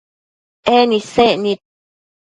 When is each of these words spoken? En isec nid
En 0.77 0.89
isec 0.99 1.33
nid 1.43 1.59